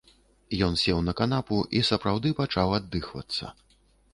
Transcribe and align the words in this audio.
Ён 0.67 0.77
сеў 0.83 1.01
на 1.09 1.13
канапу 1.19 1.59
і 1.81 1.83
сапраўды 1.91 2.33
пачаў 2.41 2.75
аддыхвацца. 2.79 3.53